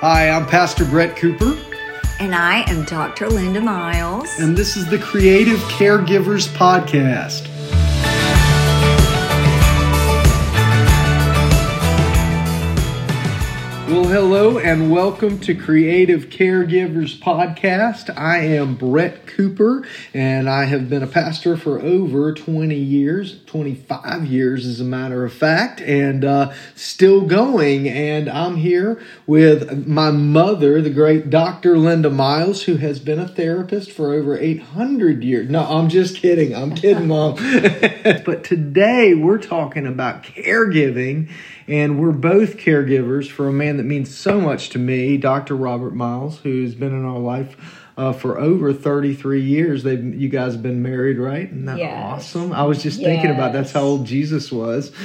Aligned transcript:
Hi, 0.00 0.28
I'm 0.28 0.46
Pastor 0.46 0.84
Brett 0.84 1.16
Cooper, 1.16 1.56
And 2.20 2.34
I 2.34 2.62
am 2.70 2.84
Dr. 2.84 3.28
Linda 3.28 3.60
Miles. 3.60 4.38
and 4.38 4.56
this 4.56 4.76
is 4.76 4.86
the 4.88 4.98
Creative 4.98 5.58
Caregivers 5.60 6.48
Podcast. 6.48 7.48
Well, 13.86 14.08
hello 14.08 14.58
and 14.58 14.90
welcome 14.90 15.38
to 15.42 15.54
Creative 15.54 16.28
Caregivers 16.28 17.16
Podcast. 17.20 18.12
I 18.18 18.38
am 18.38 18.74
Brett 18.74 19.28
Cooper 19.28 19.86
and 20.12 20.50
I 20.50 20.64
have 20.64 20.90
been 20.90 21.04
a 21.04 21.06
pastor 21.06 21.56
for 21.56 21.80
over 21.80 22.34
20 22.34 22.74
years, 22.74 23.40
25 23.46 24.26
years 24.26 24.66
as 24.66 24.80
a 24.80 24.84
matter 24.84 25.24
of 25.24 25.32
fact, 25.32 25.80
and 25.80 26.24
uh, 26.24 26.52
still 26.74 27.20
going. 27.20 27.88
And 27.88 28.28
I'm 28.28 28.56
here 28.56 29.00
with 29.24 29.86
my 29.86 30.10
mother, 30.10 30.82
the 30.82 30.90
great 30.90 31.30
Dr. 31.30 31.78
Linda 31.78 32.10
Miles, 32.10 32.64
who 32.64 32.78
has 32.78 32.98
been 32.98 33.20
a 33.20 33.28
therapist 33.28 33.92
for 33.92 34.12
over 34.12 34.36
800 34.36 35.22
years. 35.22 35.48
No, 35.48 35.62
I'm 35.62 35.88
just 35.88 36.16
kidding. 36.16 36.56
I'm 36.56 36.74
kidding, 36.74 37.06
Mom. 37.06 37.34
but 38.24 38.42
today 38.42 39.14
we're 39.14 39.38
talking 39.38 39.86
about 39.86 40.24
caregiving 40.24 41.30
and 41.68 42.00
we're 42.00 42.12
both 42.12 42.56
caregivers 42.56 43.30
for 43.30 43.48
a 43.48 43.52
man 43.52 43.76
that 43.76 43.84
means 43.84 44.16
so 44.16 44.40
much 44.40 44.70
to 44.70 44.78
me, 44.78 45.16
Dr. 45.16 45.56
Robert 45.56 45.94
Miles, 45.94 46.38
who's 46.38 46.74
been 46.74 46.92
in 46.92 47.04
our 47.04 47.18
life 47.18 47.85
uh, 47.96 48.12
for 48.12 48.38
over 48.38 48.72
33 48.72 49.40
years. 49.42 49.82
They, 49.82 49.96
you 49.96 50.28
guys 50.28 50.52
have 50.52 50.62
been 50.62 50.82
married, 50.82 51.18
right? 51.18 51.46
Isn't 51.46 51.64
that 51.64 51.78
Yes. 51.78 51.96
awesome? 52.34 52.52
I 52.52 52.64
was 52.64 52.82
just 52.82 53.00
thinking 53.00 53.30
about 53.30 53.52
that's 53.52 53.72
how 53.72 53.82
old 53.82 54.06
Jesus 54.06 54.52
was. 54.52 54.92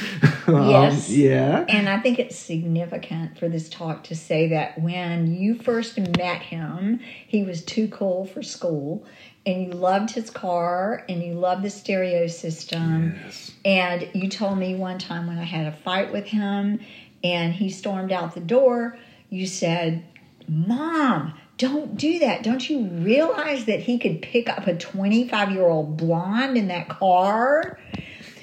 Um, 0.47 0.69
Yes. 0.69 1.09
yeah. 1.09 1.65
And 1.69 1.87
I 1.87 1.99
think 1.99 2.17
it's 2.17 2.35
significant 2.35 3.37
for 3.37 3.47
this 3.47 3.69
talk 3.69 4.03
to 4.05 4.15
say 4.15 4.47
that 4.49 4.81
when 4.81 5.33
you 5.35 5.53
first 5.55 5.97
met 6.17 6.41
him, 6.41 6.99
he 7.27 7.43
was 7.43 7.63
too 7.63 7.87
cool 7.87 8.25
for 8.25 8.41
school, 8.41 9.05
and 9.45 9.63
you 9.63 9.71
loved 9.71 10.09
his 10.11 10.29
car, 10.31 11.05
and 11.07 11.23
you 11.23 11.33
loved 11.35 11.63
the 11.63 11.69
stereo 11.69 12.25
system. 12.27 13.15
Yes. 13.23 13.51
And 13.63 14.09
you 14.13 14.29
told 14.29 14.57
me 14.57 14.73
one 14.75 14.97
time 14.97 15.27
when 15.27 15.37
I 15.37 15.43
had 15.43 15.67
a 15.67 15.71
fight 15.71 16.11
with 16.11 16.25
him 16.25 16.79
and 17.23 17.53
he 17.53 17.69
stormed 17.69 18.11
out 18.11 18.33
the 18.33 18.41
door, 18.41 18.97
you 19.29 19.45
said, 19.45 20.03
Mom, 20.47 21.33
don't 21.61 21.95
do 21.95 22.17
that. 22.17 22.41
Don't 22.41 22.67
you 22.67 22.85
realize 22.85 23.65
that 23.65 23.79
he 23.81 23.99
could 23.99 24.19
pick 24.23 24.49
up 24.49 24.65
a 24.65 24.75
25 24.75 25.51
year 25.51 25.67
old 25.67 25.95
blonde 25.95 26.57
in 26.57 26.69
that 26.69 26.89
car? 26.89 27.77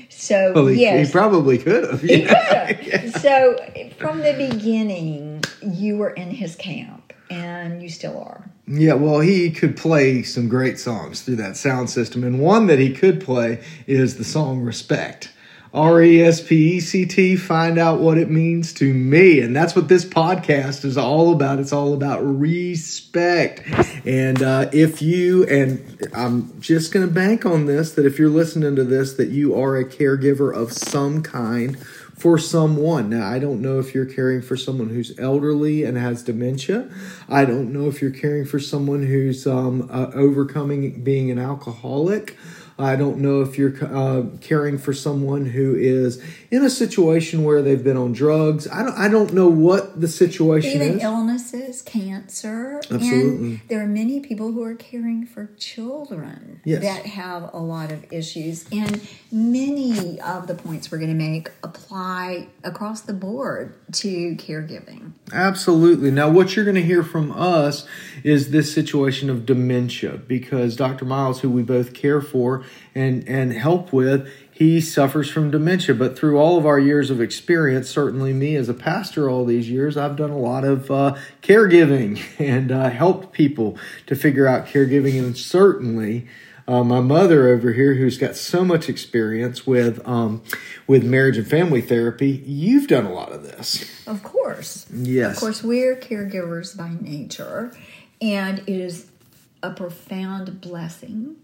So, 0.09 0.53
Well, 0.55 0.67
he, 0.69 0.83
yes. 0.83 1.09
he 1.09 1.13
probably 1.13 1.59
could 1.59 1.83
have. 1.85 2.01
He 2.01 2.23
Yeah. 2.23 2.73
could've. 2.75 3.15
So, 3.21 3.57
from 3.99 4.19
the 4.19 4.35
beginning, 4.35 5.43
you 5.63 5.97
were 5.97 6.11
in 6.11 6.31
his 6.31 6.55
camp, 6.55 7.13
and 7.29 7.83
you 7.83 7.89
still 7.89 8.19
are. 8.21 8.49
Yeah, 8.69 8.95
well, 8.95 9.19
he 9.21 9.51
could 9.51 9.77
play 9.77 10.23
some 10.23 10.49
great 10.49 10.79
songs 10.79 11.23
through 11.23 11.37
that 11.37 11.57
sound 11.57 11.91
system, 11.91 12.23
and 12.23 12.39
one 12.39 12.67
that 12.69 12.79
he 12.79 12.93
could 12.93 13.21
play 13.21 13.61
is 13.89 14.17
the 14.17 14.25
song 14.25 14.61
"Respect." 14.61 15.31
R 15.73 16.03
E 16.03 16.23
S 16.23 16.41
P 16.41 16.77
E 16.77 16.81
C 16.81 17.05
T. 17.05 17.37
Find 17.37 17.79
out 17.79 18.01
what 18.01 18.19
it 18.19 18.31
means 18.31 18.73
to 18.75 18.93
me, 18.93 19.41
and 19.41 19.55
that's 19.55 19.77
what 19.77 19.89
this 19.89 20.05
podcast 20.05 20.85
is 20.85 20.97
all 20.97 21.33
about. 21.33 21.59
It's 21.59 21.73
all 21.73 21.93
about 21.93 22.21
respect. 22.21 23.63
And 24.07 24.43
uh, 24.43 24.71
if 24.73 25.03
you 25.03 25.45
and 25.45 26.09
I'm 26.15 26.61
just 26.61 26.93
going 26.93 27.07
to 27.07 27.13
bank 27.13 27.45
on 27.45 27.67
this 27.67 27.93
that 27.93 28.07
if 28.07 28.19
you're 28.19 28.31
listening 28.31 28.77
to 28.77 28.85
this, 28.85 29.15
that 29.15 29.29
you 29.29 29.55
are 29.55 29.77
a 29.77 29.85
caregiver 29.85 30.55
of 30.55 30.73
some 30.73 31.23
kind 31.23 31.79
for 32.19 32.37
someone. 32.37 33.11
Now, 33.11 33.29
I 33.29 33.39
don't 33.39 33.63
know 33.63 33.79
if 33.79 33.95
you're 33.95 34.05
caring 34.05 34.43
for 34.43 34.57
someone 34.57 34.89
who's 34.89 35.17
elderly 35.19 35.85
and 35.85 35.97
has 35.97 36.23
dementia. 36.23 36.91
I 37.29 37.45
don't 37.45 37.73
know 37.73 37.87
if 37.87 38.03
you're 38.03 38.11
caring 38.11 38.45
for 38.45 38.59
someone 38.59 39.05
who's 39.05 39.47
um, 39.47 39.89
uh, 39.91 40.11
overcoming 40.15 41.03
being 41.05 41.31
an 41.31 41.39
alcoholic. 41.39 42.37
I 42.81 42.95
don't 42.95 43.19
know 43.19 43.41
if 43.43 43.59
you're 43.59 43.75
uh, 43.85 44.23
caring 44.41 44.79
for 44.79 44.93
someone 44.93 45.47
who 45.47 45.75
is 45.75 46.23
in 46.51 46.65
a 46.65 46.71
situation 46.71 47.43
where 47.43 47.61
they've 47.61 47.83
been 47.83 47.97
on 47.97 48.13
drugs. 48.13 48.69
I 48.69 48.85
don't. 48.85 48.97
I 48.97 49.09
don't 49.09 49.33
know 49.33 49.49
what 49.49 50.01
the 50.01 50.07
situation 50.07 50.81
Even 50.83 50.99
is. 50.99 51.03
illnesses, 51.03 51.83
cancer. 51.83 52.77
Absolutely. 52.91 53.09
And 53.49 53.61
there 53.69 53.83
are 53.83 53.87
many 53.87 54.21
people 54.21 54.53
who 54.53 54.63
are 54.63 54.77
caring 54.77 55.27
for 55.27 55.51
children 55.59 56.61
Yes. 56.65 56.83
that 56.83 57.07
have 57.07 57.51
a 57.53 57.59
lot 57.59 57.91
of 57.91 58.13
issues. 58.13 58.67
And 58.71 59.01
many 59.33 60.21
of 60.21 60.47
the 60.47 60.55
points 60.55 60.91
we're 60.91 60.99
going 60.99 61.11
to 61.11 61.17
make 61.17 61.51
apply 61.63 62.47
across 62.63 63.01
the 63.01 63.13
board 63.13 63.75
to 63.95 64.37
caregiving. 64.37 65.13
Absolutely. 65.33 66.11
Now, 66.11 66.31
what 66.31 66.55
you're 66.55 66.65
going 66.65 66.75
to 66.77 66.83
hear 66.83 67.03
from 67.03 67.33
us 67.33 67.87
is 68.23 68.51
this 68.51 68.73
situation 68.73 69.31
of 69.31 69.47
dementia 69.47 70.19
because 70.29 70.77
Dr. 70.77 71.05
Miles, 71.05 71.41
who 71.41 71.51
we 71.51 71.63
both 71.63 71.93
care 71.95 72.21
for 72.21 72.65
and, 72.95 73.27
and 73.29 73.53
help 73.53 73.93
with, 73.93 74.29
he 74.51 74.81
suffers 74.81 75.31
from 75.31 75.51
dementia. 75.51 75.95
But 75.95 76.19
through 76.19 76.39
all 76.39 76.59
of 76.59 76.67
our 76.67 76.81
years 76.81 77.11
of 77.11 77.21
experience, 77.21 77.89
certainly 77.89 78.33
me 78.33 78.57
as 78.57 78.69
a 78.69 78.75
pastor 78.75 79.31
all 79.31 79.45
these 79.45 79.71
years, 79.71 79.97
I've 79.97 80.17
done 80.17 80.31
a 80.31 80.39
lot 80.39 80.65
of 80.65 80.91
uh, 80.91 81.17
caregiving 81.43 82.21
and 82.41 82.73
uh, 82.73 82.91
helped 82.91 83.33
people 83.33 83.79
to 84.07 84.17
figure 84.17 84.47
out 84.47 84.67
caregiving. 84.67 85.19
And 85.19 85.37
certainly, 85.37 86.27
uh, 86.67 86.85
my 86.85 87.01
mother 87.01 87.49
over 87.49 87.73
here, 87.73 87.95
who's 87.95 88.19
got 88.19 88.37
so 88.37 88.65
much 88.65 88.89
experience 88.89 89.67
with 89.67 90.07
um, 90.07 90.43
with 90.87 91.03
marriage 91.03 91.39
and 91.39 91.49
family 91.49 91.81
therapy, 91.81 92.43
you've 92.45 92.89
done 92.89 93.07
a 93.07 93.13
lot 93.13 93.33
of 93.33 93.43
this. 93.43 94.07
Of 94.07 94.23
course. 94.23 94.87
Yes. 94.93 95.37
Of 95.37 95.41
course, 95.41 95.63
we're 95.63 95.97
caregivers 95.97 96.77
by 96.77 96.95
nature, 97.01 97.73
and 98.21 98.59
it 98.59 98.69
is 98.69 99.07
a 99.63 99.71
profound 99.71 100.61
blessing 100.61 101.37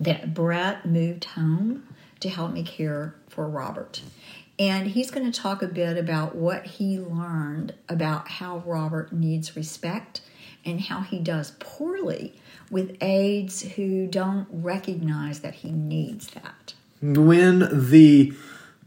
that 0.00 0.34
Brett 0.34 0.86
moved 0.86 1.24
home 1.24 1.86
to 2.20 2.28
help 2.28 2.52
me 2.52 2.62
care 2.62 3.14
for 3.28 3.48
Robert. 3.48 4.02
And 4.58 4.88
he's 4.88 5.10
going 5.10 5.30
to 5.30 5.40
talk 5.40 5.62
a 5.62 5.66
bit 5.66 5.96
about 5.96 6.34
what 6.34 6.66
he 6.66 6.98
learned 6.98 7.74
about 7.88 8.28
how 8.28 8.58
Robert 8.66 9.12
needs 9.12 9.56
respect 9.56 10.20
and 10.64 10.80
how 10.82 11.00
he 11.00 11.18
does 11.18 11.52
poorly 11.58 12.34
with 12.70 12.96
aides 13.00 13.62
who 13.62 14.06
don't 14.06 14.46
recognize 14.50 15.40
that 15.40 15.54
he 15.54 15.70
needs 15.70 16.28
that. 16.28 16.74
when 17.00 17.90
the 17.90 18.34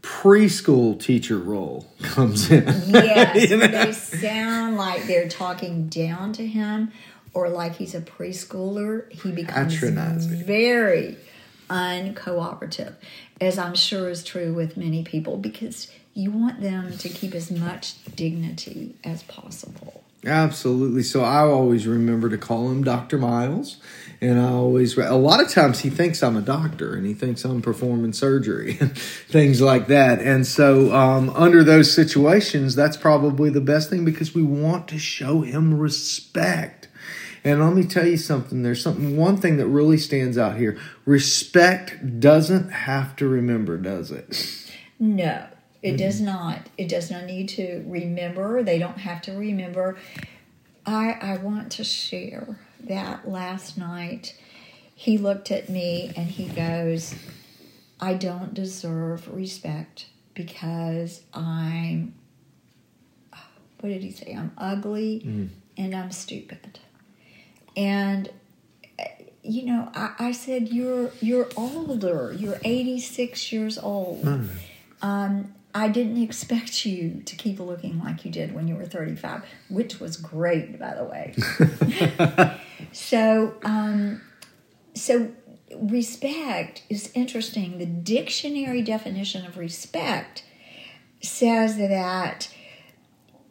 preschool 0.00 1.00
teacher 1.00 1.38
role 1.38 1.86
comes 2.02 2.50
in. 2.50 2.64
Yes, 2.86 3.50
You 3.50 3.56
know? 3.56 3.66
they 3.66 3.92
sound 3.92 4.76
like 4.76 5.06
they're 5.06 5.28
talking 5.28 5.88
down 5.88 6.32
to 6.34 6.46
him 6.46 6.92
or 7.34 7.48
like 7.48 7.76
he's 7.76 7.94
a 7.94 8.00
preschooler. 8.00 9.10
He 9.12 9.32
becomes 9.32 9.74
very 9.74 11.18
uncooperative, 11.68 12.94
as 13.40 13.58
I'm 13.58 13.74
sure 13.74 14.08
is 14.08 14.24
true 14.24 14.54
with 14.54 14.76
many 14.76 15.02
people, 15.02 15.36
because 15.36 15.90
you 16.14 16.30
want 16.30 16.60
them 16.60 16.96
to 16.98 17.08
keep 17.08 17.34
as 17.34 17.50
much 17.50 18.02
dignity 18.14 18.94
as 19.02 19.22
possible. 19.24 20.04
Absolutely. 20.26 21.02
So 21.02 21.22
I 21.22 21.40
always 21.40 21.86
remember 21.86 22.30
to 22.30 22.38
call 22.38 22.70
him 22.70 22.82
Dr. 22.82 23.18
Miles. 23.18 23.76
And 24.20 24.40
I 24.40 24.48
always, 24.48 24.96
a 24.96 25.14
lot 25.16 25.42
of 25.42 25.50
times 25.50 25.80
he 25.80 25.90
thinks 25.90 26.22
I'm 26.22 26.36
a 26.36 26.40
doctor 26.40 26.94
and 26.94 27.06
he 27.06 27.12
thinks 27.12 27.44
I'm 27.44 27.60
performing 27.60 28.14
surgery 28.14 28.78
and 28.80 28.96
things 29.28 29.60
like 29.60 29.88
that. 29.88 30.20
And 30.20 30.46
so, 30.46 30.94
um, 30.94 31.30
under 31.30 31.62
those 31.62 31.92
situations, 31.92 32.74
that's 32.74 32.96
probably 32.96 33.50
the 33.50 33.60
best 33.60 33.90
thing 33.90 34.04
because 34.04 34.34
we 34.34 34.42
want 34.42 34.88
to 34.88 34.98
show 34.98 35.42
him 35.42 35.78
respect. 35.78 36.83
And 37.44 37.62
let 37.62 37.74
me 37.74 37.84
tell 37.84 38.06
you 38.06 38.16
something. 38.16 38.62
There's 38.62 38.82
something, 38.82 39.18
one 39.18 39.36
thing 39.36 39.58
that 39.58 39.66
really 39.66 39.98
stands 39.98 40.38
out 40.38 40.56
here. 40.56 40.78
Respect 41.04 42.18
doesn't 42.18 42.70
have 42.70 43.14
to 43.16 43.28
remember, 43.28 43.76
does 43.76 44.10
it? 44.10 44.70
No, 44.98 45.46
it 45.82 45.98
does 45.98 46.22
not. 46.22 46.70
It 46.78 46.88
does 46.88 47.10
not 47.10 47.24
need 47.24 47.50
to 47.50 47.84
remember. 47.86 48.62
They 48.62 48.78
don't 48.78 48.98
have 48.98 49.20
to 49.22 49.32
remember. 49.32 49.98
I 50.86 51.18
I 51.20 51.36
want 51.38 51.72
to 51.72 51.84
share 51.84 52.58
that 52.80 53.28
last 53.28 53.76
night 53.76 54.38
he 54.94 55.18
looked 55.18 55.50
at 55.50 55.68
me 55.68 56.12
and 56.16 56.30
he 56.30 56.46
goes, 56.46 57.14
"I 58.00 58.14
don't 58.14 58.54
deserve 58.54 59.28
respect 59.28 60.06
because 60.32 61.22
I'm 61.34 62.14
what 63.80 63.90
did 63.90 64.02
he 64.02 64.12
say? 64.12 64.34
I'm 64.34 64.52
ugly 64.56 65.22
mm. 65.24 65.48
and 65.76 65.94
I'm 65.94 66.12
stupid." 66.12 66.80
And 67.76 68.30
you 69.42 69.66
know, 69.66 69.90
I, 69.94 70.14
I 70.18 70.32
said, 70.32 70.68
"You're 70.68 71.10
you're 71.20 71.48
older. 71.56 72.34
You're 72.36 72.58
86 72.64 73.52
years 73.52 73.78
old." 73.78 74.24
Um, 75.02 75.54
I 75.74 75.88
didn't 75.88 76.22
expect 76.22 76.86
you 76.86 77.22
to 77.26 77.34
keep 77.34 77.58
looking 77.58 77.98
like 77.98 78.24
you 78.24 78.30
did 78.30 78.54
when 78.54 78.68
you 78.68 78.76
were 78.76 78.84
35, 78.84 79.42
which 79.68 79.98
was 79.98 80.16
great, 80.16 80.78
by 80.78 80.94
the 80.94 81.04
way. 81.04 81.34
so, 82.92 83.54
um, 83.64 84.22
so 84.94 85.32
respect 85.76 86.84
is 86.88 87.10
interesting. 87.14 87.78
The 87.78 87.86
dictionary 87.86 88.82
definition 88.82 89.44
of 89.44 89.58
respect 89.58 90.44
says 91.20 91.76
that 91.78 92.54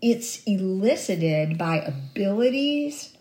it's 0.02 0.44
elicited 0.44 1.58
by 1.58 1.78
abilities, 1.78 3.13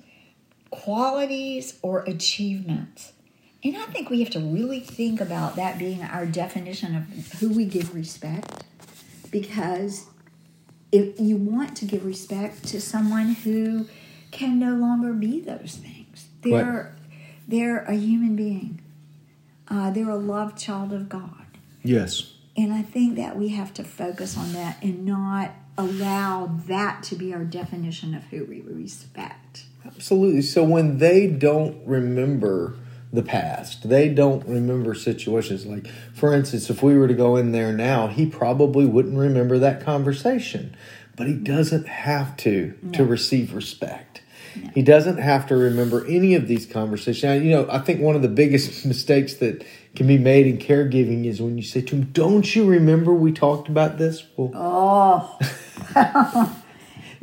qualities, 0.72 1.78
or 1.82 2.00
achievements. 2.04 3.12
And 3.62 3.76
I 3.76 3.82
think 3.84 4.10
we 4.10 4.20
have 4.20 4.30
to 4.30 4.40
really 4.40 4.80
think 4.80 5.20
about 5.20 5.54
that 5.54 5.78
being 5.78 6.02
our 6.02 6.26
definition 6.26 6.96
of 6.96 7.04
who 7.38 7.50
we 7.50 7.64
give 7.64 7.94
respect 7.94 8.64
because 9.30 10.06
if 10.90 11.20
you 11.20 11.36
want 11.36 11.76
to 11.76 11.84
give 11.84 12.04
respect 12.04 12.66
to 12.68 12.80
someone 12.80 13.34
who 13.34 13.86
can 14.32 14.58
no 14.58 14.72
longer 14.74 15.12
be 15.12 15.40
those 15.40 15.76
things, 15.80 16.26
they're 16.42 16.96
they're 17.46 17.78
a 17.84 17.94
human 17.94 18.34
being. 18.34 18.80
Uh, 19.68 19.90
they're 19.90 20.10
a 20.10 20.16
loved 20.16 20.58
child 20.58 20.92
of 20.92 21.08
God, 21.08 21.46
Yes. 21.82 22.32
and 22.56 22.72
I 22.74 22.82
think 22.82 23.16
that 23.16 23.36
we 23.38 23.48
have 23.50 23.72
to 23.74 23.84
focus 23.84 24.36
on 24.36 24.52
that 24.52 24.76
and 24.82 25.06
not 25.06 25.52
allow 25.78 26.46
that 26.66 27.02
to 27.04 27.14
be 27.14 27.32
our 27.32 27.44
definition 27.44 28.14
of 28.14 28.24
who 28.24 28.44
we 28.44 28.60
respect. 28.60 29.41
Absolutely. 29.86 30.42
So 30.42 30.64
when 30.64 30.98
they 30.98 31.26
don't 31.26 31.84
remember 31.86 32.76
the 33.12 33.22
past, 33.22 33.88
they 33.88 34.08
don't 34.08 34.46
remember 34.46 34.94
situations 34.94 35.66
like, 35.66 35.86
for 36.14 36.32
instance, 36.34 36.70
if 36.70 36.82
we 36.82 36.96
were 36.96 37.08
to 37.08 37.14
go 37.14 37.36
in 37.36 37.52
there 37.52 37.72
now, 37.72 38.06
he 38.08 38.24
probably 38.26 38.86
wouldn't 38.86 39.18
remember 39.18 39.58
that 39.58 39.84
conversation, 39.84 40.74
but 41.16 41.26
he 41.26 41.34
doesn't 41.34 41.86
have 41.86 42.36
to 42.38 42.74
to 42.92 43.04
receive 43.04 43.54
respect. 43.54 44.22
He 44.74 44.82
doesn't 44.82 45.16
have 45.18 45.46
to 45.48 45.56
remember 45.56 46.06
any 46.06 46.34
of 46.34 46.46
these 46.46 46.66
conversations. 46.66 47.24
Now, 47.24 47.32
you 47.32 47.50
know, 47.50 47.66
I 47.70 47.78
think 47.78 48.00
one 48.00 48.16
of 48.16 48.22
the 48.22 48.28
biggest 48.28 48.84
mistakes 48.92 49.34
that 49.34 49.64
can 49.94 50.06
be 50.06 50.18
made 50.18 50.46
in 50.46 50.58
caregiving 50.58 51.24
is 51.26 51.40
when 51.40 51.56
you 51.56 51.64
say 51.64 51.80
to 51.82 51.96
him, 51.96 52.04
"Don't 52.12 52.54
you 52.54 52.66
remember 52.66 53.12
we 53.12 53.32
talked 53.32 53.68
about 53.68 53.98
this?" 53.98 54.24
Well, 54.36 54.52
Oh, 54.54 55.38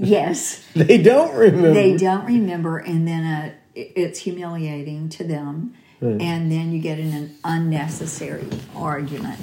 yes. 0.08 0.66
they 0.76 0.98
don't 0.98 1.36
remember. 1.36 1.74
they 1.74 1.98
don't 1.98 2.26
remember 2.26 2.78
and 2.78 3.08
then 3.08 3.24
uh, 3.26 3.54
it's 3.76 4.20
humiliating 4.20 5.10
to 5.10 5.24
them. 5.24 5.76
And 6.02 6.50
then 6.50 6.72
you 6.72 6.80
get 6.80 6.98
in 6.98 7.12
an 7.12 7.36
unnecessary 7.44 8.48
argument. 8.74 9.38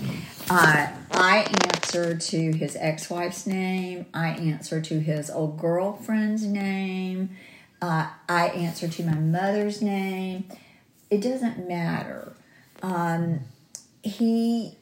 Uh, 0.49 0.87
i 1.11 1.38
answer 1.75 2.17
to 2.17 2.53
his 2.53 2.76
ex-wife's 2.81 3.47
name. 3.47 4.06
I 4.14 4.29
answer 4.29 4.81
to 4.81 5.00
his 5.00 5.29
old 5.29 5.58
girlfriend's 5.58 6.44
name. 6.44 7.37
Uh, 7.82 8.09
i 8.29 8.49
answer 8.49 8.88
to 8.88 9.02
my 9.05 9.17
mother's 9.17 9.82
name. 9.82 10.49
It 11.11 11.20
doesn't 11.20 11.69
matter. 11.69 12.35
Um, 12.82 13.41
he 14.02 14.79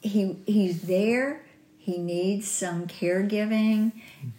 he 0.00 0.36
he's 0.46 0.82
there 0.82 1.42
he 1.88 1.96
needs 1.96 2.46
some 2.50 2.86
caregiving 2.86 3.92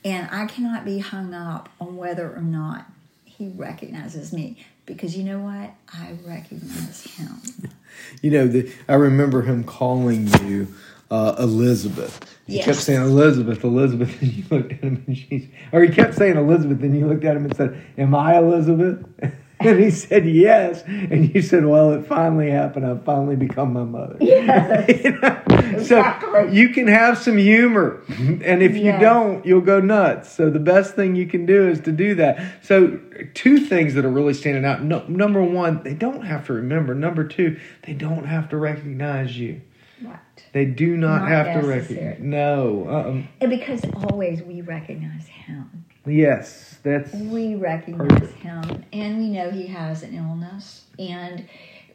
and 0.05 0.29
i 0.31 0.45
cannot 0.45 0.85
be 0.85 0.99
hung 0.99 1.33
up 1.33 1.67
on 1.81 1.97
whether 1.97 2.31
or 2.31 2.41
not 2.41 2.85
he 3.25 3.47
recognizes 3.49 4.31
me 4.31 4.55
because 4.85 5.17
you 5.17 5.23
know 5.23 5.39
what 5.39 5.71
i 5.93 6.15
recognize 6.25 7.01
him 7.17 7.41
You 8.21 8.31
know, 8.31 8.47
the, 8.47 8.71
I 8.87 8.93
remember 8.93 9.41
him 9.41 9.63
calling 9.63 10.27
you 10.45 10.73
uh, 11.11 11.35
Elizabeth. 11.39 12.37
He 12.47 12.55
Yes. 12.57 12.65
kept 12.65 12.77
saying 12.77 13.01
Elizabeth, 13.01 13.63
Elizabeth, 13.63 14.09
and 14.21 14.31
you 14.33 14.43
looked 14.49 14.71
at 14.73 14.79
him 14.79 15.03
and 15.07 15.17
she's, 15.17 15.47
or 15.73 15.81
he 15.83 15.89
kept 15.89 16.13
saying 16.15 16.37
Elizabeth, 16.37 16.81
and 16.81 16.95
you 16.97 17.07
looked 17.07 17.25
at 17.25 17.35
him 17.35 17.45
and 17.45 17.55
said, 17.57 17.81
"Am 17.97 18.15
I 18.15 18.37
Elizabeth?" 18.37 19.03
And 19.65 19.77
he 19.77 19.91
said 19.91 20.25
yes, 20.25 20.83
and 20.85 21.35
you 21.35 21.41
said, 21.41 21.65
"Well, 21.65 21.91
it 21.91 22.07
finally 22.07 22.49
happened. 22.49 22.85
I've 22.85 23.03
finally 23.03 23.35
become 23.35 23.73
my 23.73 23.83
mother." 23.83 24.15
Yes. 24.21 25.01
You 25.03 25.11
know? 25.19 25.41
Exactly. 25.73 26.29
So 26.31 26.43
you 26.47 26.69
can 26.69 26.87
have 26.87 27.17
some 27.17 27.37
humor, 27.37 28.01
and 28.07 28.63
if 28.63 28.73
you 28.75 28.85
Yes. 28.85 29.01
don't, 29.01 29.45
you'll 29.45 29.59
go 29.59 29.81
nuts. 29.81 30.31
So 30.31 30.49
the 30.49 30.59
best 30.59 30.95
thing 30.95 31.15
you 31.17 31.27
can 31.27 31.45
do 31.45 31.67
is 31.67 31.81
to 31.81 31.91
do 31.91 32.15
that. 32.15 32.63
So 32.63 32.99
two 33.33 33.59
things 33.59 33.95
that 33.95 34.05
are 34.05 34.09
really 34.09 34.33
standing 34.33 34.63
out. 34.63 34.81
No, 34.81 35.03
number 35.09 35.43
one, 35.43 35.83
they 35.83 35.93
don't 35.93 36.21
have 36.25 36.45
to 36.47 36.53
remember. 36.53 36.95
Number 36.95 37.25
two, 37.25 37.59
they 37.83 37.93
don't 37.93 38.25
have 38.25 38.47
to 38.49 38.57
recognize 38.57 39.37
you. 39.37 39.61
right 40.01 40.19
They 40.53 40.65
do 40.65 40.95
not, 40.95 41.23
Not 41.23 41.29
have 41.31 41.61
to 41.61 41.67
recognize. 41.67 42.19
No. 42.21 42.87
Um, 42.89 43.27
and 43.41 43.49
because 43.49 43.81
always 44.09 44.41
we 44.41 44.61
recognize 44.61 45.27
him 45.27 45.85
yes, 46.11 46.77
that's 46.83 47.13
we 47.13 47.55
recognize 47.55 48.31
him 48.31 48.85
and 48.93 49.17
we 49.17 49.29
know 49.29 49.51
he 49.51 49.67
has 49.67 50.03
an 50.03 50.13
illness 50.13 50.85
and 50.97 51.47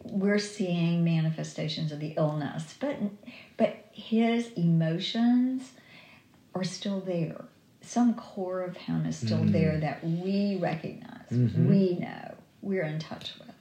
we're 0.03 0.39
seeing 0.39 1.03
manifestations 1.03 1.91
of 1.91 1.99
the 1.99 2.15
illness 2.19 2.75
but 2.79 2.99
but 3.57 3.85
his 3.93 4.53
emotions 4.53 5.73
are 6.55 6.65
still 6.65 7.01
there. 7.01 7.45
Some 7.81 8.15
core 8.15 8.63
of 8.63 8.77
him 8.77 9.05
is 9.07 9.17
still 9.17 9.39
mm-hmm. 9.39 9.53
there 9.53 9.79
that 9.79 10.05
we 10.05 10.59
recognize. 10.61 11.29
Mm-hmm. 11.31 11.69
We 11.69 11.99
know. 11.99 12.35
We're 12.63 12.85
in 12.85 12.99
touch 12.99 13.35
with. 13.39 13.55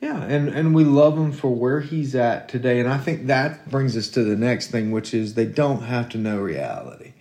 Yeah, 0.00 0.22
and, 0.22 0.48
and 0.48 0.74
we 0.74 0.84
love 0.84 1.16
him 1.16 1.32
for 1.32 1.54
where 1.54 1.80
he's 1.80 2.14
at 2.14 2.48
today. 2.48 2.78
And 2.78 2.88
I 2.88 2.98
think 2.98 3.26
that 3.28 3.70
brings 3.70 3.96
us 3.96 4.08
to 4.10 4.22
the 4.22 4.36
next 4.36 4.70
thing, 4.70 4.90
which 4.90 5.14
is 5.14 5.32
they 5.32 5.46
don't 5.46 5.82
have 5.82 6.10
to 6.10 6.18
know 6.18 6.40
reality. 6.40 7.14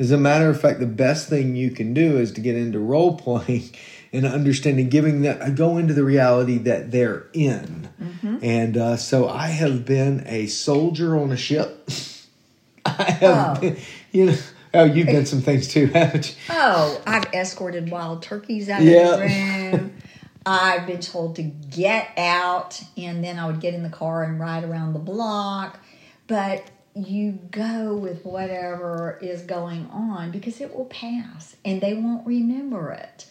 As 0.00 0.10
a 0.10 0.16
matter 0.16 0.48
of 0.48 0.58
fact, 0.58 0.80
the 0.80 0.86
best 0.86 1.28
thing 1.28 1.54
you 1.56 1.70
can 1.70 1.92
do 1.92 2.16
is 2.18 2.32
to 2.32 2.40
get 2.40 2.56
into 2.56 2.78
role 2.78 3.16
playing 3.18 3.70
and 4.12 4.24
understanding, 4.24 4.88
giving 4.88 5.20
that, 5.22 5.42
I 5.42 5.50
go 5.50 5.76
into 5.76 5.92
the 5.94 6.02
reality 6.04 6.56
that 6.58 6.90
they're 6.90 7.26
in. 7.34 7.88
And 8.42 8.76
uh, 8.78 8.96
so 8.96 9.28
I 9.28 9.48
have 9.48 9.84
been 9.84 10.24
a 10.26 10.46
soldier 10.46 11.18
on 11.18 11.30
a 11.30 11.36
ship. 11.36 11.88
I 12.86 13.02
have 13.20 13.58
Oh. 13.58 13.60
been, 13.60 13.76
you 14.10 14.26
know, 14.26 14.36
oh, 14.72 14.84
you've 14.84 15.06
been 15.06 15.26
some 15.26 15.42
things 15.42 15.68
too, 15.68 15.86
haven't 15.94 16.30
you? 16.30 16.34
Oh, 16.48 17.02
I've 17.06 17.26
escorted 17.34 17.90
wild 17.90 18.22
turkeys 18.22 18.70
out 18.70 18.82
Yeah. 18.82 19.12
of 19.12 19.20
the 19.20 19.26
room. 19.76 19.92
I've 20.46 20.86
been 20.86 21.00
told 21.00 21.36
to 21.36 21.42
get 21.42 22.08
out, 22.16 22.80
and 22.96 23.22
then 23.22 23.38
I 23.38 23.46
would 23.46 23.60
get 23.60 23.74
in 23.74 23.82
the 23.82 23.90
car 23.90 24.24
and 24.24 24.40
ride 24.40 24.64
around 24.64 24.94
the 24.94 24.98
block. 24.98 25.78
But 26.26 26.64
you 26.94 27.38
go 27.50 27.94
with 27.94 28.24
whatever 28.24 29.18
is 29.22 29.42
going 29.42 29.88
on 29.90 30.30
because 30.30 30.60
it 30.60 30.74
will 30.74 30.86
pass 30.86 31.56
and 31.64 31.80
they 31.80 31.94
won't 31.94 32.26
remember 32.26 32.90
it. 32.90 33.26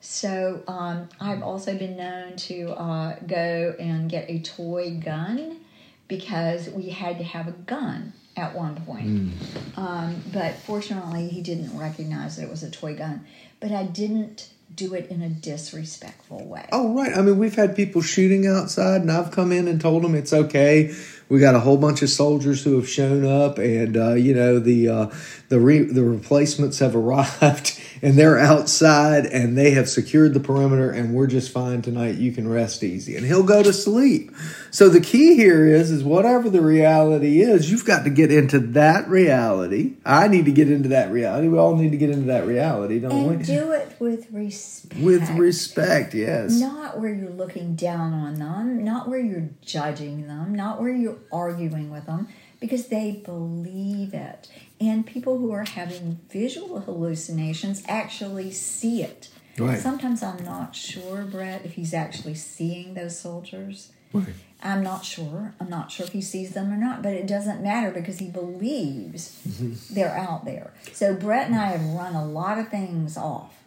So 0.00 0.62
um, 0.66 1.08
I've 1.20 1.42
also 1.42 1.76
been 1.76 1.96
known 1.96 2.36
to 2.36 2.70
uh, 2.70 3.16
go 3.26 3.74
and 3.78 4.10
get 4.10 4.28
a 4.28 4.40
toy 4.40 5.00
gun 5.02 5.60
because 6.08 6.68
we 6.68 6.90
had 6.90 7.18
to 7.18 7.24
have 7.24 7.48
a 7.48 7.52
gun 7.52 8.12
at 8.36 8.54
one 8.54 8.76
point. 8.82 9.32
Um, 9.76 10.22
but 10.32 10.54
fortunately, 10.54 11.28
he 11.28 11.42
didn't 11.42 11.78
recognize 11.78 12.36
that 12.36 12.44
it 12.44 12.50
was 12.50 12.62
a 12.62 12.70
toy 12.70 12.96
gun. 12.96 13.26
But 13.60 13.72
I 13.72 13.84
didn't 13.84 14.50
do 14.74 14.94
it 14.94 15.10
in 15.10 15.22
a 15.22 15.28
disrespectful 15.28 16.44
way. 16.44 16.66
Oh, 16.72 16.94
right. 16.94 17.16
I 17.16 17.22
mean, 17.22 17.38
we've 17.38 17.54
had 17.54 17.76
people 17.76 18.02
shooting 18.02 18.46
outside, 18.46 19.02
and 19.02 19.12
I've 19.12 19.30
come 19.30 19.52
in 19.52 19.68
and 19.68 19.80
told 19.80 20.02
them 20.02 20.14
it's 20.14 20.32
okay. 20.32 20.94
We 21.32 21.40
got 21.40 21.54
a 21.54 21.60
whole 21.60 21.78
bunch 21.78 22.02
of 22.02 22.10
soldiers 22.10 22.62
who 22.62 22.76
have 22.76 22.86
shown 22.86 23.24
up, 23.24 23.56
and 23.56 23.96
uh, 23.96 24.12
you 24.12 24.34
know 24.34 24.58
the 24.58 24.86
uh, 24.86 25.10
the 25.48 25.58
re- 25.58 25.78
the 25.78 26.04
replacements 26.04 26.78
have 26.80 26.94
arrived, 27.02 27.80
and 28.02 28.18
they're 28.18 28.38
outside, 28.38 29.24
and 29.24 29.56
they 29.56 29.70
have 29.70 29.88
secured 29.88 30.34
the 30.34 30.40
perimeter, 30.40 30.90
and 30.90 31.14
we're 31.14 31.26
just 31.26 31.50
fine 31.50 31.80
tonight. 31.80 32.16
You 32.16 32.32
can 32.32 32.48
rest 32.48 32.84
easy, 32.84 33.16
and 33.16 33.24
he'll 33.24 33.44
go 33.44 33.62
to 33.62 33.72
sleep. 33.72 34.30
So 34.70 34.90
the 34.90 35.00
key 35.00 35.34
here 35.34 35.66
is, 35.66 35.90
is 35.90 36.04
whatever 36.04 36.50
the 36.50 36.60
reality 36.60 37.40
is, 37.40 37.70
you've 37.70 37.86
got 37.86 38.04
to 38.04 38.10
get 38.10 38.30
into 38.30 38.58
that 38.58 39.08
reality. 39.08 39.94
I 40.04 40.28
need 40.28 40.44
to 40.46 40.52
get 40.52 40.70
into 40.70 40.90
that 40.90 41.10
reality. 41.10 41.48
We 41.48 41.58
all 41.58 41.76
need 41.76 41.92
to 41.92 41.98
get 41.98 42.10
into 42.10 42.26
that 42.26 42.46
reality, 42.46 42.98
don't 42.98 43.12
and 43.12 43.38
we? 43.38 43.44
do 43.44 43.72
it 43.72 43.96
with 43.98 44.30
respect. 44.30 45.00
With 45.00 45.30
respect, 45.30 46.12
yes. 46.12 46.58
Not 46.58 47.00
where 47.00 47.12
you're 47.12 47.30
looking 47.30 47.74
down 47.74 48.12
on 48.12 48.34
them, 48.34 48.84
not 48.84 49.08
where 49.08 49.20
you're 49.20 49.48
judging 49.62 50.26
them, 50.26 50.54
not 50.54 50.80
where 50.80 50.92
you're 50.92 51.21
arguing 51.32 51.90
with 51.90 52.06
them, 52.06 52.28
because 52.60 52.88
they 52.88 53.22
believe 53.24 54.14
it. 54.14 54.48
And 54.80 55.06
people 55.06 55.38
who 55.38 55.52
are 55.52 55.64
having 55.64 56.20
visual 56.30 56.80
hallucinations 56.80 57.82
actually 57.88 58.50
see 58.52 59.02
it. 59.02 59.28
Right. 59.58 59.78
Sometimes 59.78 60.22
I'm 60.22 60.42
not 60.44 60.74
sure, 60.74 61.22
Brett, 61.24 61.64
if 61.64 61.74
he's 61.74 61.92
actually 61.92 62.34
seeing 62.34 62.94
those 62.94 63.18
soldiers. 63.18 63.92
Right. 64.12 64.34
I'm 64.62 64.82
not 64.82 65.04
sure. 65.04 65.54
I'm 65.60 65.68
not 65.68 65.90
sure 65.90 66.06
if 66.06 66.12
he 66.12 66.20
sees 66.22 66.50
them 66.54 66.72
or 66.72 66.76
not, 66.76 67.02
but 67.02 67.12
it 67.14 67.26
doesn't 67.26 67.62
matter 67.62 67.90
because 67.90 68.18
he 68.18 68.28
believes 68.28 69.40
Mm-hmm. 69.48 69.94
they're 69.94 70.16
out 70.16 70.44
there. 70.44 70.72
So 70.92 71.14
Brett 71.14 71.46
and 71.46 71.56
I 71.56 71.66
have 71.72 71.84
run 71.84 72.14
a 72.14 72.24
lot 72.24 72.58
of 72.58 72.68
things 72.68 73.16
off 73.16 73.61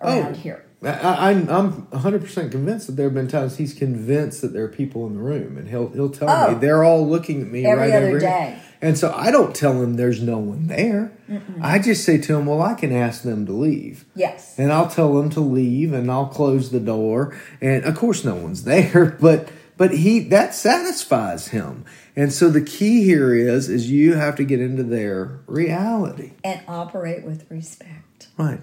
Oh, 0.00 0.20
around 0.20 0.32
Oh. 0.34 0.38
here. 0.38 0.64
I, 0.82 1.30
I'm 1.30 1.46
I'm 1.50 1.70
100 1.90 2.22
percent 2.22 2.50
convinced 2.52 2.86
that 2.86 2.96
there 2.96 3.04
have 3.06 3.14
been 3.14 3.28
times 3.28 3.58
he's 3.58 3.74
convinced 3.74 4.40
that 4.40 4.54
there 4.54 4.64
are 4.64 4.68
people 4.68 5.06
in 5.06 5.14
the 5.14 5.20
room, 5.20 5.58
and 5.58 5.68
he'll 5.68 5.88
he'll 5.90 6.08
tell 6.08 6.30
Oh. 6.30 6.52
me 6.54 6.58
they're 6.58 6.82
all 6.82 7.06
looking 7.06 7.42
at 7.42 7.48
me 7.48 7.66
Every 7.66 7.88
right 7.90 7.94
other 7.94 8.06
over 8.08 8.18
here." 8.20 8.56
And 8.82 8.96
so 8.96 9.12
I 9.14 9.30
don't 9.30 9.54
tell 9.54 9.82
him 9.82 9.96
there's 9.96 10.22
no 10.22 10.38
one 10.38 10.68
there. 10.68 11.12
I 11.60 11.78
just 11.80 12.02
say 12.02 12.16
to 12.16 12.34
him, 12.36 12.46
"Well, 12.46 12.62
I 12.62 12.72
can 12.72 12.92
ask 12.94 13.22
them 13.24 13.44
to 13.44 13.52
leave." 13.52 14.06
Yes. 14.14 14.54
And 14.56 14.72
I'll 14.72 14.88
tell 14.88 15.12
them 15.12 15.28
to 15.30 15.40
leave, 15.40 15.92
and 15.92 16.10
I'll 16.10 16.28
close 16.28 16.70
the 16.70 16.80
door. 16.80 17.36
And 17.60 17.84
of 17.84 17.94
course, 17.94 18.24
no 18.24 18.34
one's 18.36 18.64
there, 18.64 19.18
but 19.20 19.50
but 19.76 19.92
he 19.92 20.20
that 20.30 20.54
satisfies 20.54 21.48
him. 21.48 21.84
And 22.16 22.32
so 22.32 22.48
the 22.48 22.62
key 22.62 23.04
here 23.04 23.34
is 23.34 23.68
is 23.68 23.90
you 23.90 24.14
have 24.14 24.34
to 24.36 24.44
get 24.44 24.62
into 24.62 24.82
their 24.82 25.40
reality. 25.46 26.32
and 26.42 26.62
operate 26.66 27.22
with 27.24 27.44
respect. 27.50 28.28
Right. 28.38 28.60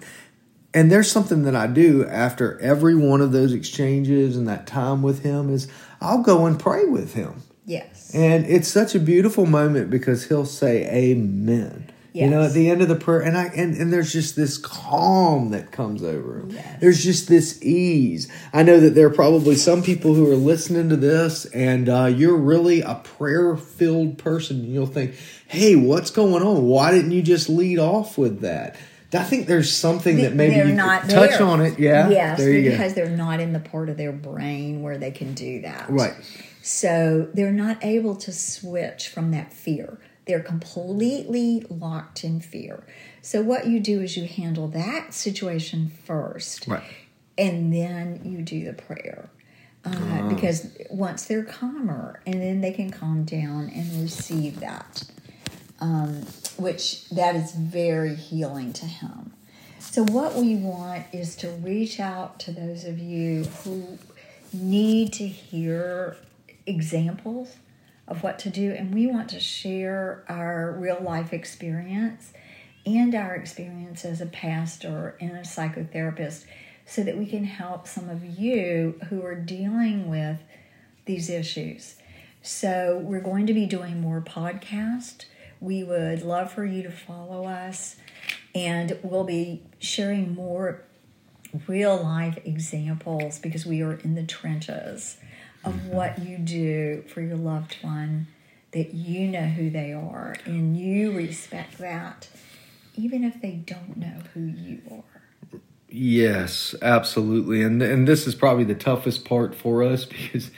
And 0.73 0.91
there's 0.91 1.11
something 1.11 1.43
that 1.43 1.55
I 1.55 1.67
do 1.67 2.05
after 2.05 2.59
every 2.59 2.95
one 2.95 3.21
of 3.21 3.31
those 3.31 3.53
exchanges 3.53 4.35
and 4.37 4.47
that 4.47 4.67
time 4.67 5.01
with 5.01 5.23
him 5.23 5.49
is 5.49 5.67
I'll 6.01 6.21
go 6.21 6.45
and 6.45 6.59
pray 6.59 6.85
with 6.85 7.13
him. 7.13 7.43
Yes. 7.65 8.11
And 8.13 8.45
it's 8.45 8.67
such 8.67 8.95
a 8.95 8.99
beautiful 8.99 9.45
moment 9.45 9.89
because 9.89 10.27
he'll 10.27 10.45
say 10.45 10.85
amen. 10.87 11.91
You 12.23 12.27
know, 12.27 12.43
at 12.43 12.53
the 12.53 12.69
end 12.69 12.81
of 12.81 12.87
the 12.87 12.95
prayer, 12.95 13.19
and 13.19 13.37
I 13.37 13.45
and, 13.45 13.75
and 13.75 13.93
there's 13.93 14.11
just 14.11 14.35
this 14.35 14.57
calm 14.57 15.51
that 15.51 15.71
comes 15.71 16.03
over 16.03 16.39
him. 16.39 16.49
Yes. 16.51 16.81
There's 16.81 17.03
just 17.03 17.27
this 17.27 17.61
ease. 17.61 18.27
I 18.51 18.63
know 18.63 18.79
that 18.79 18.95
there 18.95 19.05
are 19.07 19.13
probably 19.13 19.55
some 19.55 19.83
people 19.83 20.15
who 20.15 20.29
are 20.31 20.35
listening 20.35 20.89
to 20.89 20.95
this, 20.95 21.45
and 21.45 21.87
uh, 21.87 22.05
you're 22.05 22.37
really 22.37 22.81
a 22.81 22.95
prayer 22.95 23.55
filled 23.55 24.17
person. 24.17 24.61
And 24.61 24.73
you'll 24.73 24.87
think, 24.87 25.13
"Hey, 25.47 25.75
what's 25.75 26.09
going 26.09 26.41
on? 26.41 26.63
Why 26.63 26.91
didn't 26.91 27.11
you 27.11 27.21
just 27.21 27.49
lead 27.49 27.77
off 27.77 28.17
with 28.17 28.41
that?" 28.41 28.75
I 29.13 29.23
think 29.23 29.47
there's 29.47 29.71
something 29.71 30.17
that 30.17 30.33
maybe 30.33 30.55
they're 30.55 30.67
you 30.67 30.73
not 30.73 31.09
touch 31.09 31.31
there. 31.37 31.43
on 31.43 31.61
it. 31.61 31.79
Yeah, 31.79 32.09
Yes, 32.09 32.37
there 32.37 32.51
you 32.51 32.71
because 32.71 32.93
go. 32.93 33.05
they're 33.05 33.15
not 33.17 33.39
in 33.39 33.53
the 33.53 33.59
part 33.59 33.89
of 33.89 33.97
their 33.97 34.11
brain 34.11 34.81
where 34.81 34.97
they 34.97 35.11
can 35.11 35.33
do 35.33 35.61
that. 35.61 35.89
Right. 35.89 36.13
So 36.61 37.29
they're 37.33 37.51
not 37.53 37.83
able 37.85 38.15
to 38.17 38.31
switch 38.33 39.07
from 39.07 39.31
that 39.31 39.53
fear. 39.53 39.97
They're 40.25 40.41
completely 40.41 41.65
locked 41.69 42.25
in 42.25 42.41
fear. 42.41 42.83
So 43.21 43.41
what 43.41 43.67
you 43.67 43.79
do 43.79 44.01
is 44.01 44.17
you 44.17 44.25
handle 44.27 44.67
that 44.69 45.13
situation 45.13 45.89
first, 46.03 46.67
Right. 46.67 46.83
and 47.37 47.73
then 47.73 48.21
you 48.25 48.41
do 48.41 48.65
the 48.65 48.73
prayer. 48.73 49.29
Uh, 49.85 50.27
Because 50.27 50.67
once 50.89 51.23
they're 51.25 51.45
calmer, 51.45 52.19
and 52.25 52.41
then 52.41 52.59
they 52.59 52.71
can 52.73 52.89
calm 52.89 53.23
down 53.23 53.69
and 53.73 54.01
receive 54.01 54.59
that, 54.59 55.03
um, 55.79 56.25
which 56.57 57.07
that 57.09 57.35
is 57.35 57.53
very 57.53 58.15
healing 58.15 58.73
to 58.73 58.85
him. 58.85 59.33
So 59.79 60.03
what 60.03 60.35
we 60.35 60.55
want 60.55 61.05
is 61.11 61.35
to 61.37 61.49
reach 61.49 61.99
out 61.99 62.39
to 62.41 62.51
those 62.51 62.83
of 62.83 62.99
you 62.99 63.45
who 63.63 63.97
need 64.53 65.13
to 65.13 65.27
hear 65.27 66.17
examples 66.65 67.55
of 68.07 68.23
what 68.23 68.39
to 68.39 68.49
do, 68.49 68.71
and 68.71 68.93
we 68.93 69.07
want 69.07 69.29
to 69.29 69.39
share 69.39 70.23
our 70.29 70.71
real 70.71 70.99
life 71.01 71.33
experience 71.33 72.31
and 72.85 73.13
our 73.13 73.35
experience 73.35 74.05
as 74.05 74.21
a 74.21 74.25
pastor 74.25 75.17
and 75.19 75.31
a 75.31 75.41
psychotherapist 75.41 76.45
so 76.85 77.03
that 77.03 77.17
we 77.17 77.25
can 77.25 77.43
help 77.43 77.85
some 77.85 78.09
of 78.09 78.23
you 78.23 78.99
who 79.09 79.25
are 79.25 79.35
dealing 79.35 80.09
with 80.09 80.39
these 81.05 81.29
issues. 81.29 81.95
So, 82.41 83.01
we're 83.03 83.19
going 83.19 83.45
to 83.47 83.53
be 83.53 83.65
doing 83.65 83.99
more 83.99 84.21
podcasts. 84.21 85.25
We 85.59 85.83
would 85.83 86.21
love 86.21 86.51
for 86.51 86.65
you 86.65 86.83
to 86.83 86.91
follow 86.91 87.45
us, 87.45 87.95
and 88.53 88.97
we'll 89.01 89.23
be 89.23 89.63
sharing 89.79 90.35
more 90.35 90.83
real 91.67 92.01
life 92.01 92.37
examples 92.45 93.39
because 93.39 93.65
we 93.65 93.81
are 93.81 93.93
in 93.93 94.15
the 94.15 94.23
trenches 94.23 95.17
of 95.63 95.73
mm-hmm. 95.73 95.89
what 95.89 96.19
you 96.19 96.37
do 96.37 97.03
for 97.07 97.21
your 97.21 97.37
loved 97.37 97.77
one, 97.81 98.27
that 98.71 98.93
you 98.93 99.27
know 99.27 99.45
who 99.45 99.69
they 99.69 99.93
are 99.93 100.35
and 100.45 100.77
you 100.77 101.11
respect 101.11 101.77
that, 101.77 102.27
even 102.95 103.23
if 103.23 103.41
they 103.41 103.51
don't 103.51 103.97
know 103.97 104.21
who 104.33 104.41
you 104.41 104.81
are. 104.91 105.17
Yes, 105.89 106.75
absolutely. 106.81 107.63
And 107.63 107.81
and 107.81 108.07
this 108.07 108.27
is 108.27 108.35
probably 108.35 108.65
the 108.65 108.75
toughest 108.75 109.25
part 109.25 109.55
for 109.55 109.83
us 109.83 110.05
because 110.05 110.51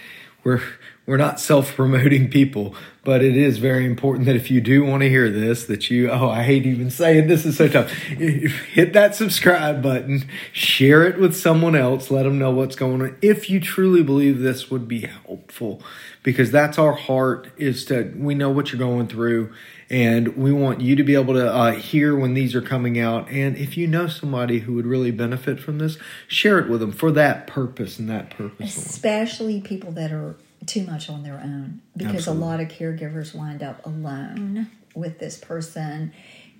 we're 0.44 0.62
we're 1.10 1.18
not 1.18 1.40
self-promoting 1.40 2.30
people, 2.30 2.76
but 3.04 3.24
it 3.24 3.36
is 3.36 3.58
very 3.58 3.84
important 3.84 4.28
that 4.28 4.36
if 4.36 4.52
you 4.52 4.62
do 4.62 4.86
want 4.86 5.02
to 5.02 5.10
hear 5.10 5.28
this 5.32 5.66
that 5.66 5.90
you 5.90 6.08
oh, 6.12 6.30
I 6.30 6.44
hate 6.44 6.68
even 6.68 6.92
saying 6.92 7.28
this 7.28 7.48
is 7.48 7.58
so 7.58 7.68
tough. 7.68 7.92
Hit 7.92 8.94
that 8.94 9.16
subscribe 9.16 9.82
button, 9.82 10.30
share 10.54 11.04
it 11.08 11.18
with 11.18 11.36
someone 11.36 11.76
else, 11.76 12.12
let 12.12 12.24
them 12.24 12.38
know 12.38 12.52
what's 12.52 12.76
going 12.76 13.02
on. 13.02 13.18
If 13.24 13.50
you 13.50 13.60
truly 13.60 14.04
believe 14.04 14.40
this 14.40 14.70
would 14.70 14.88
be 14.88 15.02
helpful 15.02 15.82
because 16.22 16.52
that's 16.52 16.78
our 16.78 16.94
heart 16.94 17.48
is 17.58 17.86
to 17.86 18.14
we 18.16 18.36
know 18.36 18.52
what 18.52 18.72
you're 18.72 18.78
going 18.78 19.08
through 19.08 19.52
and 19.90 20.38
we 20.38 20.52
want 20.52 20.82
you 20.82 20.96
to 20.96 21.04
be 21.04 21.16
able 21.16 21.34
to 21.34 21.52
uh, 21.52 21.72
hear 21.72 22.16
when 22.16 22.36
these 22.36 22.54
are 22.54 22.62
coming 22.62 23.00
out. 23.00 23.28
And 23.32 23.58
if 23.58 23.76
you 23.76 23.88
know 23.88 24.06
somebody 24.06 24.60
who 24.60 24.74
would 24.74 24.86
really 24.86 25.10
benefit 25.10 25.60
from 25.60 25.80
this 25.80 25.98
share 26.28 26.60
it 26.60 26.70
with 26.70 26.82
them 26.82 26.92
for 26.92 27.12
that 27.14 27.48
purpose 27.48 27.98
and 27.98 28.08
that 28.12 28.30
purpose 28.30 28.78
especially 28.78 29.60
people 29.60 29.92
that 29.94 30.12
are 30.12 30.36
too 30.70 30.84
much 30.84 31.10
on 31.10 31.24
their 31.24 31.40
own 31.40 31.82
because 31.98 32.28
Absolutely. 32.28 32.44
a 32.44 32.46
lot 32.46 32.60
of 32.60 32.68
caregivers 32.68 33.34
wind 33.34 33.64
up 33.64 33.86
alone 33.86 34.70
with 34.96 35.20
this 35.20 35.38
person 35.38 36.14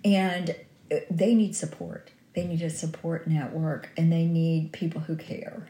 and 0.04 0.56
uh, 0.92 0.98
they 1.12 1.36
need 1.36 1.56
support 1.56 2.12
they 2.34 2.46
need 2.46 2.62
a 2.62 2.70
support 2.70 3.28
network 3.28 3.90
and 3.98 4.12
they 4.12 4.26
need 4.26 4.72
people 4.72 5.02
who 5.02 5.16
care 5.16 5.68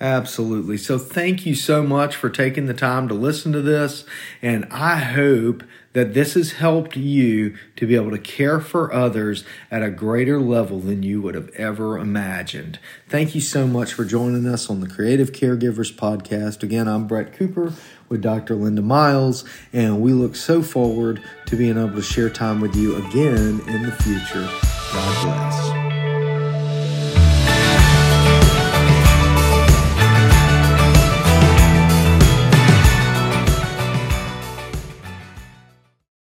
Absolutely. 0.00 0.78
So 0.78 0.98
thank 0.98 1.46
you 1.46 1.54
so 1.54 1.84
much 1.84 2.16
for 2.16 2.28
taking 2.28 2.66
the 2.66 2.74
time 2.74 3.06
to 3.06 3.14
listen 3.14 3.52
to 3.52 3.62
this. 3.62 4.04
And 4.42 4.66
I 4.68 4.96
hope 4.96 5.62
that 5.92 6.14
this 6.14 6.34
has 6.34 6.52
helped 6.52 6.96
you 6.96 7.56
to 7.76 7.86
be 7.86 7.94
able 7.94 8.10
to 8.10 8.18
care 8.18 8.60
for 8.60 8.92
others 8.92 9.44
at 9.70 9.82
a 9.82 9.90
greater 9.90 10.40
level 10.40 10.80
than 10.80 11.02
you 11.02 11.20
would 11.20 11.34
have 11.34 11.48
ever 11.50 11.98
imagined. 11.98 12.78
Thank 13.08 13.34
you 13.34 13.40
so 13.40 13.66
much 13.66 13.92
for 13.92 14.04
joining 14.04 14.46
us 14.46 14.70
on 14.70 14.80
the 14.80 14.88
Creative 14.88 15.32
Caregivers 15.32 15.92
Podcast. 15.94 16.62
Again, 16.62 16.88
I'm 16.88 17.06
Brett 17.06 17.32
Cooper 17.32 17.72
with 18.08 18.22
Dr. 18.22 18.54
Linda 18.54 18.82
Miles, 18.82 19.44
and 19.72 20.00
we 20.00 20.12
look 20.12 20.36
so 20.36 20.62
forward 20.62 21.22
to 21.46 21.56
being 21.56 21.78
able 21.78 21.94
to 21.94 22.02
share 22.02 22.30
time 22.30 22.60
with 22.60 22.74
you 22.76 22.96
again 22.96 23.60
in 23.66 23.82
the 23.82 23.92
future. 23.92 24.48
God 24.92 25.24
bless. 25.24 25.81